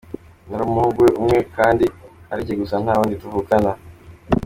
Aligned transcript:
Nari 0.47 0.61
umuhungu 0.65 0.97
we 1.05 1.09
umwe 1.21 1.37
kandi 1.57 1.85
arijye 2.31 2.55
gusa 2.61 2.75
nta 2.83 2.93
wundi 2.99 3.15
tuvukana. 3.21 3.71